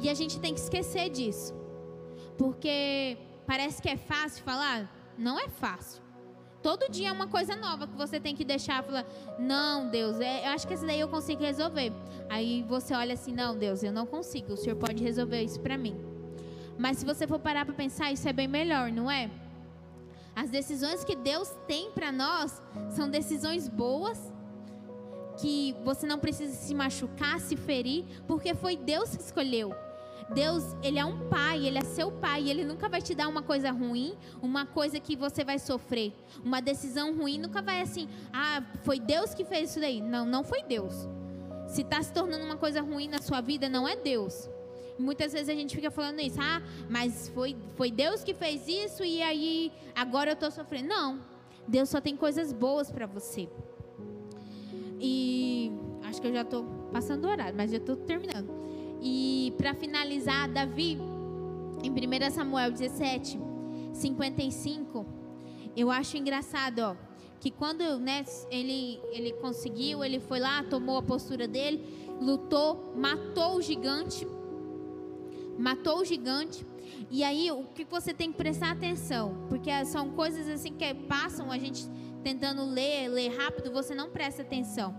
[0.01, 1.53] E a gente tem que esquecer disso.
[2.39, 4.89] Porque parece que é fácil falar,
[5.19, 6.01] não é fácil.
[6.63, 8.85] Todo dia é uma coisa nova que você tem que deixar.
[8.85, 9.05] Falar,
[9.41, 11.93] não, Deus, é, eu acho que essa daí eu consigo resolver.
[12.31, 14.53] Aí você olha assim, não, Deus, eu não consigo.
[14.53, 16.14] O Senhor pode resolver isso para mim.
[16.79, 19.31] Mas se você for parar para pensar, isso é bem melhor, não é?
[20.35, 22.61] As decisões que Deus tem para nós
[22.91, 24.33] são decisões boas,
[25.37, 29.75] que você não precisa se machucar, se ferir, porque foi Deus que escolheu.
[30.33, 33.43] Deus, ele é um pai, ele é seu pai, ele nunca vai te dar uma
[33.43, 36.13] coisa ruim, uma coisa que você vai sofrer.
[36.43, 40.01] Uma decisão ruim nunca vai assim, ah, foi Deus que fez isso daí.
[40.01, 41.07] Não, não foi Deus.
[41.69, 44.49] Se está se tornando uma coisa ruim na sua vida, não é Deus.
[44.99, 49.05] Muitas vezes a gente fica falando isso, ah, mas foi, foi Deus que fez isso
[49.05, 50.89] e aí agora eu estou sofrendo.
[50.89, 51.21] Não,
[51.67, 53.49] Deus só tem coisas boas para você.
[55.01, 55.73] E
[56.05, 58.51] acho que eu já estou passando o horário, mas já estou terminando.
[59.03, 60.99] E para finalizar, Davi,
[61.83, 63.39] em 1 Samuel 17,
[63.93, 65.05] 55,
[65.77, 66.97] eu acho engraçado, ó,
[67.41, 71.85] que quando né, ele, ele conseguiu, ele foi lá, tomou a postura dele,
[72.21, 74.27] lutou, matou o gigante
[75.59, 76.67] matou o gigante.
[77.11, 79.47] E aí, o que você tem que prestar atenção?
[79.49, 81.85] Porque são coisas assim que passam a gente
[82.23, 84.95] tentando ler, ler rápido, você não presta atenção.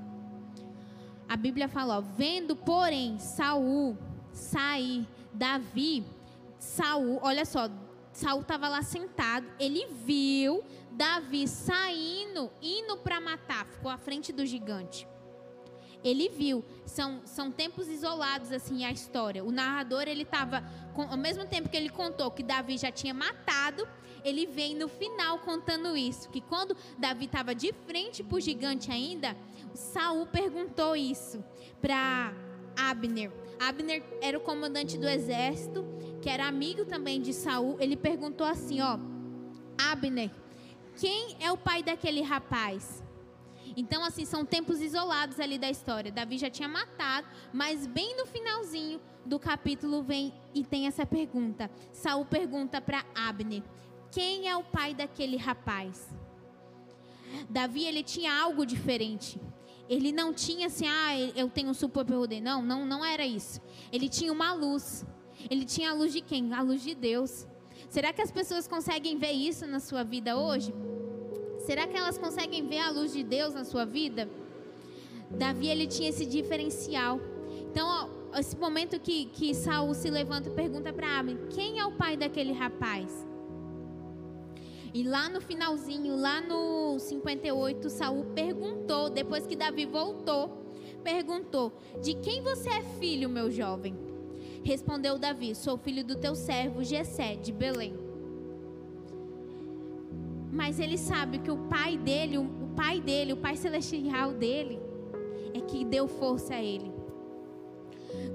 [1.27, 3.97] A Bíblia fala, ó, vendo, porém, Saul
[4.31, 6.05] sair, Davi,
[6.59, 7.69] Saul, olha só,
[8.11, 14.45] Saul estava lá sentado, ele viu Davi saindo, indo para matar, ficou à frente do
[14.45, 15.07] gigante
[16.05, 16.63] ele viu.
[16.85, 19.43] São, são tempos isolados, assim, a história.
[19.43, 20.63] O narrador, ele estava,
[20.95, 23.87] ao mesmo tempo que ele contou que Davi já tinha matado,
[24.23, 26.29] ele vem no final contando isso.
[26.29, 29.35] Que quando Davi estava de frente para o gigante ainda,
[29.73, 31.43] Saul perguntou isso
[31.81, 32.31] para
[32.77, 33.31] Abner.
[33.59, 35.83] Abner era o comandante do exército,
[36.21, 37.77] que era amigo também de Saul.
[37.79, 38.99] Ele perguntou assim, ó,
[39.91, 40.29] Abner,
[40.97, 43.04] quem é o pai daquele rapaz?
[43.75, 46.11] Então, assim, são tempos isolados ali da história.
[46.11, 51.69] Davi já tinha matado, mas bem no finalzinho do capítulo vem e tem essa pergunta.
[51.91, 53.63] Saul pergunta para Abner:
[54.11, 56.09] Quem é o pai daquele rapaz?
[57.49, 59.39] Davi, ele tinha algo diferente.
[59.87, 62.41] Ele não tinha assim, ah, eu tenho um superpoder.
[62.41, 63.61] Não, não, não era isso.
[63.91, 65.05] Ele tinha uma luz.
[65.49, 66.53] Ele tinha a luz de quem?
[66.53, 67.47] A luz de Deus.
[67.89, 70.73] Será que as pessoas conseguem ver isso na sua vida hoje?
[71.65, 74.29] Será que elas conseguem ver a luz de Deus na sua vida?
[75.31, 77.19] Davi ele tinha esse diferencial.
[77.71, 81.85] Então, ó, esse momento que, que Saul se levanta e pergunta para Abner: quem é
[81.85, 83.27] o pai daquele rapaz?
[84.93, 90.71] E lá no finalzinho, lá no 58, Saul perguntou, depois que Davi voltou,
[91.03, 93.97] perguntou: De quem você é filho, meu jovem?
[94.63, 98.04] Respondeu Davi: Sou filho do teu servo Jessé de Belém
[100.55, 102.47] mas ele sabe que o pai dele, o
[102.77, 104.79] pai dele, o pai celestial dele,
[105.53, 106.95] é que deu força a ele.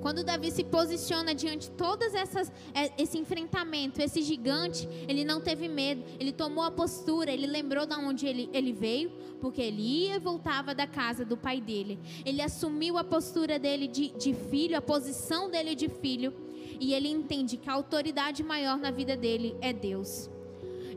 [0.03, 5.41] Quando Davi se posiciona diante de todas essas é, esse enfrentamento, esse gigante, ele não
[5.41, 9.11] teve medo, ele tomou a postura, ele lembrou de onde ele, ele veio,
[9.41, 11.99] porque ele ia e voltava da casa do pai dele.
[12.27, 16.35] Ele assumiu a postura dele de, de filho, a posição dele de filho,
[16.79, 20.29] e ele entende que a autoridade maior na vida dele é Deus.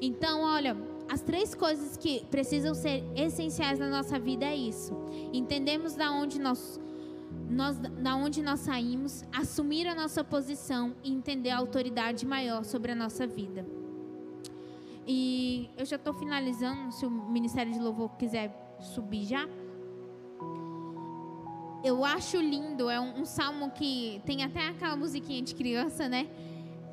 [0.02, 0.76] Então, olha,
[1.10, 4.94] as três coisas que precisam ser essenciais na nossa vida é isso.
[5.32, 6.80] Entendemos da onde nós
[7.50, 12.92] nós, da onde nós saímos, assumir a nossa posição e entender a autoridade maior sobre
[12.92, 13.66] a nossa vida.
[15.06, 19.48] E eu já estou finalizando, se o Ministério de Louvor quiser subir já.
[21.84, 26.28] Eu acho lindo, é um, um salmo que tem até aquela musiquinha de criança, né?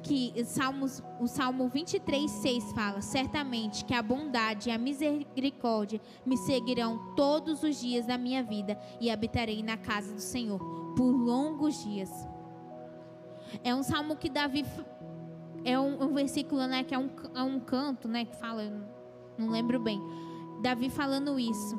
[0.02, 6.36] Que Salmos, o Salmo 23, 6 fala: Certamente que a bondade e a misericórdia me
[6.36, 10.58] seguirão todos os dias da minha vida e habitarei na casa do Senhor
[10.96, 12.10] por longos dias.
[13.62, 14.64] É um salmo que Davi.
[15.64, 16.82] É um, um versículo, né?
[16.82, 18.24] Que é um, é um canto, né?
[18.24, 18.62] Que fala.
[19.36, 20.00] Não lembro bem.
[20.62, 21.78] Davi falando isso.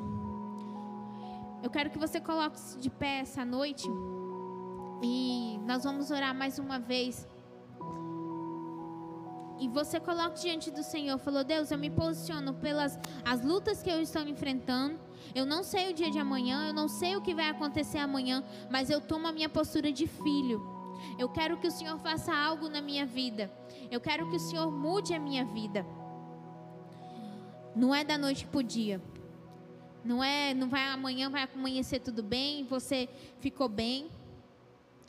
[1.62, 3.88] Eu quero que você coloque-se de pé essa noite.
[5.02, 7.26] E nós vamos orar mais uma vez
[9.62, 13.88] e você coloca diante do Senhor, falou: Deus, eu me posiciono pelas as lutas que
[13.88, 14.98] eu estou enfrentando.
[15.36, 18.42] Eu não sei o dia de amanhã, eu não sei o que vai acontecer amanhã,
[18.68, 20.60] mas eu tomo a minha postura de filho.
[21.16, 23.52] Eu quero que o Senhor faça algo na minha vida.
[23.88, 25.86] Eu quero que o Senhor mude a minha vida.
[27.76, 29.00] Não é da noite para o dia.
[30.04, 33.08] Não é, não vai amanhã vai amanhecer tudo bem, você
[33.38, 34.10] ficou bem,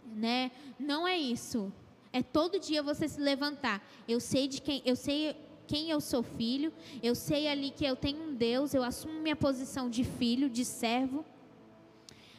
[0.05, 0.51] né?
[0.77, 1.73] Não é isso.
[2.13, 3.83] É todo dia você se levantar.
[4.07, 5.35] Eu sei de quem, eu sei
[5.65, 9.35] quem eu sou filho, eu sei ali que eu tenho um Deus, eu assumo minha
[9.35, 11.25] posição de filho, de servo.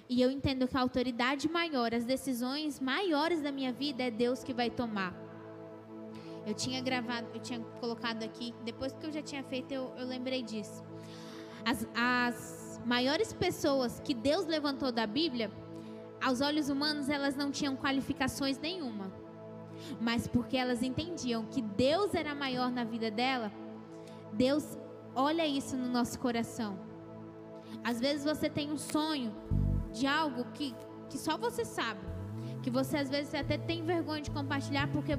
[0.08, 4.44] E eu entendo que a autoridade maior, as decisões maiores da minha vida é Deus
[4.44, 5.12] que vai tomar.
[6.46, 10.06] Eu tinha gravado, eu tinha colocado aqui, depois que eu já tinha feito, eu, eu
[10.06, 10.84] lembrei disso.
[11.64, 15.50] As, as maiores pessoas que Deus levantou da Bíblia,
[16.22, 19.23] aos olhos humanos, elas não tinham qualificações nenhuma
[20.00, 23.52] mas porque elas entendiam que Deus era maior na vida dela,
[24.32, 24.78] Deus
[25.14, 26.78] olha isso no nosso coração.
[27.82, 29.34] Às vezes você tem um sonho
[29.92, 30.74] de algo que,
[31.08, 32.00] que só você sabe.
[32.62, 35.12] Que você às vezes até tem vergonha de compartilhar porque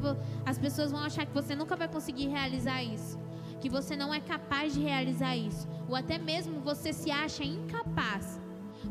[0.45, 3.20] as pessoas vão achar que você nunca vai conseguir realizar isso.
[3.61, 5.68] Que você não é capaz de realizar isso.
[5.88, 8.41] Ou até mesmo você se acha incapaz.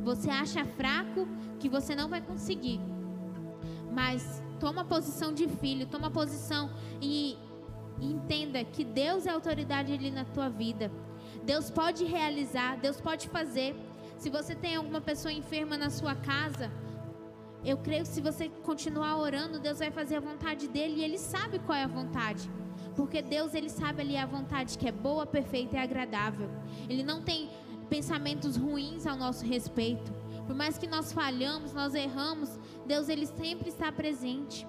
[0.03, 1.27] Você acha fraco
[1.59, 2.81] que você não vai conseguir.
[3.93, 7.37] Mas toma posição de filho, toma posição e,
[8.01, 10.91] e entenda que Deus é autoridade ali na tua vida.
[11.45, 13.77] Deus pode realizar, Deus pode fazer.
[14.17, 16.73] Se você tem alguma pessoa enferma na sua casa,
[17.63, 21.19] eu creio que se você continuar orando, Deus vai fazer a vontade dele e ele
[21.19, 22.51] sabe qual é a vontade.
[22.97, 26.49] Porque Deus, ele sabe ali a vontade que é boa, perfeita e agradável.
[26.89, 27.51] Ele não tem
[27.91, 30.11] pensamentos ruins ao nosso respeito.
[30.47, 34.67] Por mais que nós falhamos, nós erramos, Deus ele sempre está presente.